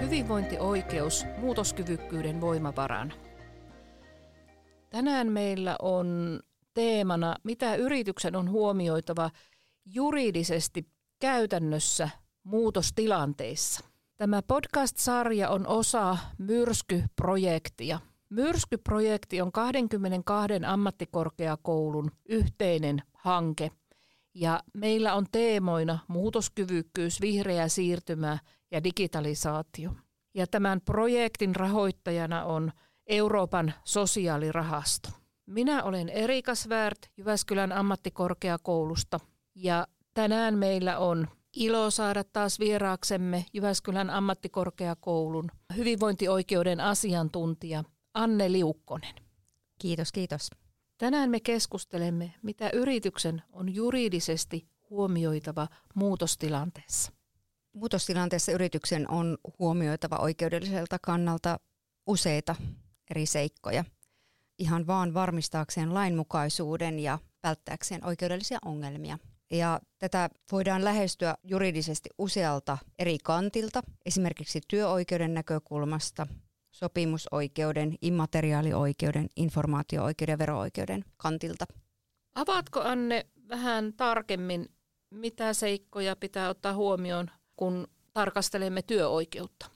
[0.00, 3.14] Hyvinvointioikeus muutoskyvykkyyden voimavarana.
[4.90, 6.40] Tänään meillä on
[6.74, 9.30] teemana, mitä yrityksen on huomioitava
[9.84, 10.86] juridisesti
[11.20, 12.08] käytännössä
[12.42, 13.84] muutostilanteissa.
[14.16, 17.98] Tämä podcast-sarja on osa Myrsky-projektia.
[18.30, 23.70] Myrsky-projekti on 22 ammattikorkeakoulun yhteinen hanke
[24.34, 28.38] ja meillä on teemoina muutoskyvykkyys, vihreä siirtymä
[28.70, 29.92] ja digitalisaatio.
[30.34, 32.72] Ja tämän projektin rahoittajana on
[33.06, 35.08] Euroopan sosiaalirahasto.
[35.46, 39.20] Minä olen Erika Svärt Jyväskylän ammattikorkeakoulusta
[39.54, 49.14] ja tänään meillä on ilo saada taas vieraaksemme Jyväskylän ammattikorkeakoulun hyvinvointioikeuden asiantuntija Anne Liukkonen.
[49.78, 50.50] Kiitos, kiitos.
[50.98, 57.12] Tänään me keskustelemme, mitä yrityksen on juridisesti huomioitava muutostilanteessa.
[57.76, 61.60] Muutostilanteessa yrityksen on huomioitava oikeudelliselta kannalta
[62.06, 62.56] useita
[63.10, 63.84] eri seikkoja.
[64.58, 69.18] Ihan vaan varmistaakseen lainmukaisuuden ja välttääkseen oikeudellisia ongelmia.
[69.50, 76.26] Ja tätä voidaan lähestyä juridisesti usealta eri kantilta, esimerkiksi työoikeuden näkökulmasta,
[76.70, 81.66] sopimusoikeuden, immateriaalioikeuden, informaatio-oikeuden ja vero-oikeuden kantilta.
[82.34, 84.68] Avaatko Anne vähän tarkemmin,
[85.10, 89.66] mitä seikkoja pitää ottaa huomioon, kun tarkastelemme työoikeutta?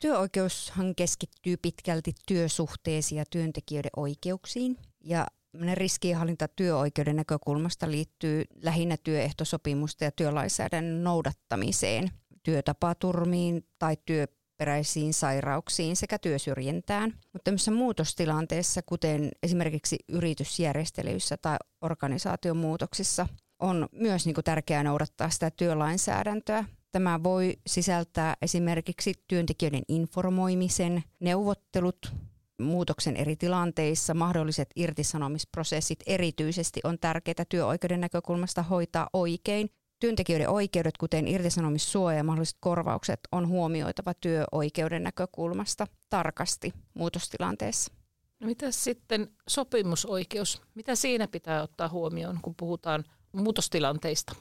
[0.00, 4.76] Työoikeushan keskittyy pitkälti työsuhteisiin ja työntekijöiden oikeuksiin.
[5.00, 5.26] Ja
[5.74, 12.10] riskienhallinta työoikeuden näkökulmasta liittyy lähinnä työehtosopimusta ja työlainsäädännön noudattamiseen,
[12.42, 17.10] työtapaturmiin tai työperäisiin sairauksiin sekä työsyrjintään.
[17.10, 23.26] Mutta tämmöisessä muutostilanteessa, kuten esimerkiksi yritysjärjestelyissä tai organisaatiomuutoksissa,
[23.58, 32.12] on myös niin kuin tärkeää noudattaa sitä työlainsäädäntöä Tämä voi sisältää esimerkiksi työntekijöiden informoimisen, neuvottelut,
[32.60, 39.70] muutoksen eri tilanteissa, mahdolliset irtisanomisprosessit erityisesti on tärkeää työoikeuden näkökulmasta hoitaa oikein.
[40.00, 47.92] Työntekijöiden oikeudet, kuten irtisanomissuoja ja mahdolliset korvaukset, on huomioitava työoikeuden näkökulmasta tarkasti muutostilanteessa.
[48.40, 50.62] No mitä sitten sopimusoikeus?
[50.74, 54.34] Mitä siinä pitää ottaa huomioon, kun puhutaan muutostilanteista?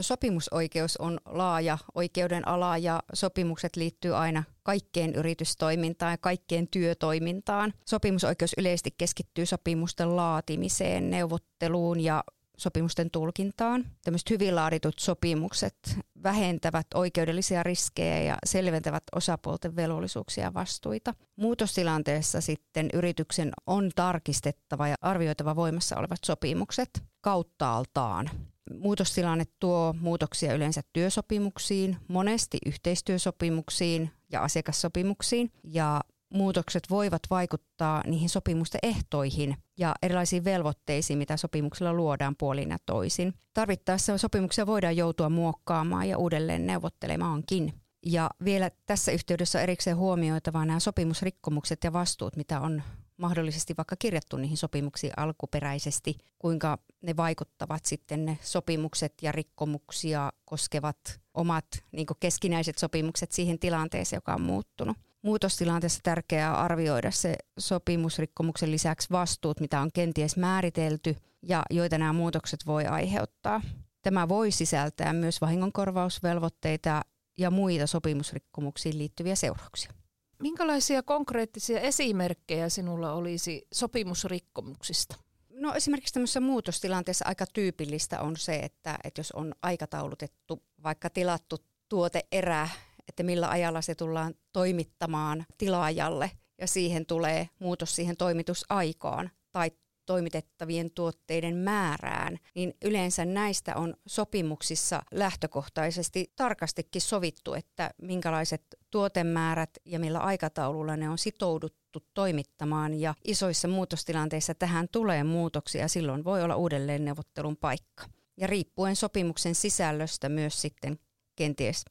[0.00, 7.72] Sopimusoikeus on laaja oikeuden ala ja sopimukset liittyy aina kaikkeen yritystoimintaan ja kaikkeen työtoimintaan.
[7.84, 12.24] Sopimusoikeus yleisesti keskittyy sopimusten laatimiseen, neuvotteluun ja
[12.56, 13.84] sopimusten tulkintaan.
[14.04, 21.14] Tämmöiset hyvin laaditut sopimukset vähentävät oikeudellisia riskejä ja selventävät osapuolten velvollisuuksia ja vastuita.
[21.36, 28.30] Muutostilanteessa sitten yrityksen on tarkistettava ja arvioitava voimassa olevat sopimukset kauttaaltaan.
[28.74, 36.00] Muutostilanne tuo muutoksia yleensä työsopimuksiin, monesti yhteistyösopimuksiin ja asiakassopimuksiin ja
[36.34, 43.34] muutokset voivat vaikuttaa niihin sopimusten ehtoihin ja erilaisiin velvoitteisiin, mitä sopimuksella luodaan puolin ja toisin.
[43.54, 47.72] Tarvittaessa sopimuksia voidaan joutua muokkaamaan ja uudelleen neuvottelemaankin.
[48.06, 52.82] Ja vielä tässä yhteydessä erikseen huomioitava nämä sopimusrikkomukset ja vastuut, mitä on
[53.16, 61.20] mahdollisesti vaikka kirjattu niihin sopimuksiin alkuperäisesti, kuinka ne vaikuttavat sitten ne sopimukset ja rikkomuksia koskevat
[61.34, 64.96] omat niin keskinäiset sopimukset siihen tilanteeseen, joka on muuttunut.
[65.22, 72.66] Muutostilanteessa tärkeää arvioida se sopimusrikkomuksen lisäksi vastuut, mitä on kenties määritelty ja joita nämä muutokset
[72.66, 73.60] voi aiheuttaa.
[74.02, 77.02] Tämä voi sisältää myös vahingonkorvausvelvoitteita
[77.38, 79.92] ja muita sopimusrikkomuksiin liittyviä seurauksia.
[80.38, 85.16] Minkälaisia konkreettisia esimerkkejä sinulla olisi sopimusrikkomuksista?
[85.50, 91.56] No esimerkiksi tämmöisessä muutostilanteessa aika tyypillistä on se, että, että jos on aikataulutettu vaikka tilattu
[91.88, 92.68] tuoteerä,
[93.08, 96.30] että millä ajalla se tullaan toimittamaan tilaajalle
[96.60, 99.70] ja siihen tulee muutos siihen toimitusaikaan tai
[100.06, 109.98] toimitettavien tuotteiden määrään, niin yleensä näistä on sopimuksissa lähtökohtaisesti tarkastikin sovittu, että minkälaiset tuotemäärät ja
[109.98, 112.94] millä aikataululla ne on sitouduttu toimittamaan.
[112.94, 118.04] Ja isoissa muutostilanteissa tähän tulee muutoksia, silloin voi olla uudelleen neuvottelun paikka.
[118.36, 120.98] Ja riippuen sopimuksen sisällöstä myös sitten
[121.36, 121.84] kenties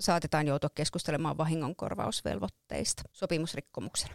[0.00, 4.14] saatetaan joutua keskustelemaan vahingonkorvausvelvoitteista sopimusrikkomuksena.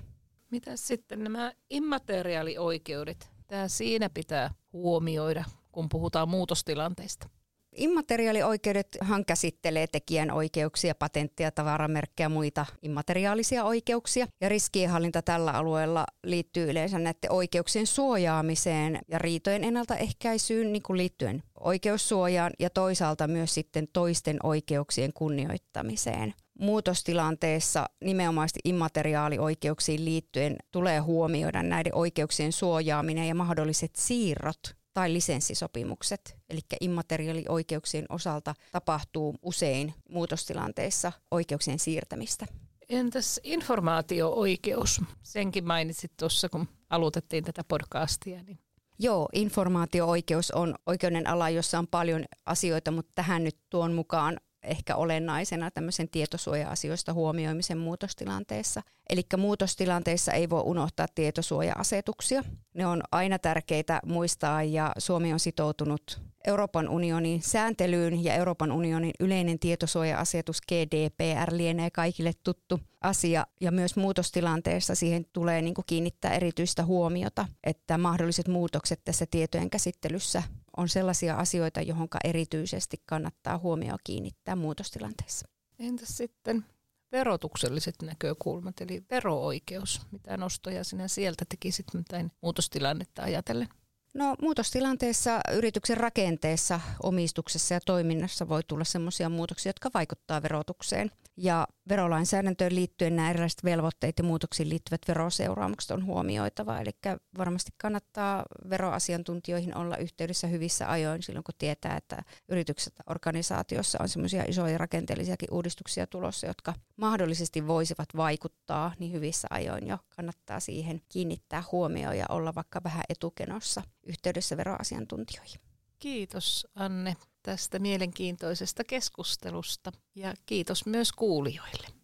[0.51, 3.32] Mitä sitten nämä immateriaalioikeudet?
[3.47, 7.29] Tämä siinä pitää huomioida, kun puhutaan muutostilanteista.
[7.75, 14.27] Immateriaalioikeudethan käsittelee tekijän oikeuksia, patentteja, tavaramerkkejä ja muita immateriaalisia oikeuksia.
[14.41, 21.43] Ja riskienhallinta tällä alueella liittyy yleensä näiden oikeuksien suojaamiseen ja riitojen ennaltaehkäisyyn niin kuin liittyen
[21.59, 26.33] oikeussuojaan ja toisaalta myös sitten toisten oikeuksien kunnioittamiseen.
[26.63, 36.37] Muutostilanteessa nimenomaan immateriaalioikeuksiin liittyen tulee huomioida näiden oikeuksien suojaaminen ja mahdolliset siirrot tai lisenssisopimukset.
[36.49, 42.45] Eli immateriaalioikeuksien osalta tapahtuu usein muutostilanteessa oikeuksien siirtämistä.
[42.89, 45.01] Entäs informaatio-oikeus?
[45.23, 48.43] Senkin mainitsit tuossa, kun aloitettiin tätä podcastia.
[48.43, 48.59] Niin
[48.99, 54.95] Joo, informaatio-oikeus on oikeuden ala, jossa on paljon asioita, mutta tähän nyt tuon mukaan ehkä
[54.95, 58.81] olennaisena tämmöisen tietosuoja-asioista huomioimisen muutostilanteessa.
[59.09, 62.43] Eli muutostilanteissa ei voi unohtaa tietosuoja-asetuksia.
[62.73, 69.11] Ne on aina tärkeitä muistaa ja Suomi on sitoutunut Euroopan unionin sääntelyyn ja Euroopan unionin
[69.19, 76.85] yleinen tietosuoja-asetus GDPR lienee kaikille tuttu asia ja myös muutostilanteessa siihen tulee niin kiinnittää erityistä
[76.85, 80.43] huomiota, että mahdolliset muutokset tässä tietojen käsittelyssä
[80.77, 85.47] on sellaisia asioita, johon erityisesti kannattaa huomioon kiinnittää muutostilanteessa.
[85.79, 86.65] Entäs sitten
[87.11, 90.01] verotukselliset näkökulmat, eli vero-oikeus?
[90.11, 93.67] Mitä nostoja sinä sieltä tekisit mitään muutostilannetta ajatellen?
[94.13, 101.11] No muutostilanteessa yrityksen rakenteessa, omistuksessa ja toiminnassa voi tulla sellaisia muutoksia, jotka vaikuttavat verotukseen.
[101.37, 106.79] Ja verolainsäädäntöön liittyen nämä erilaiset velvoitteet ja muutoksiin liittyvät veroseuraamukset on huomioitava.
[106.79, 106.91] Eli
[107.37, 114.43] varmasti kannattaa veroasiantuntijoihin olla yhteydessä hyvissä ajoin silloin, kun tietää, että yritykset organisaatiossa on sellaisia
[114.47, 121.63] isoja rakenteellisiakin uudistuksia tulossa, jotka mahdollisesti voisivat vaikuttaa, niin hyvissä ajoin jo kannattaa siihen kiinnittää
[121.71, 125.59] huomioon ja olla vaikka vähän etukenossa yhteydessä veroasiantuntijoihin.
[125.99, 132.02] Kiitos Anne tästä mielenkiintoisesta keskustelusta ja kiitos myös kuulijoille.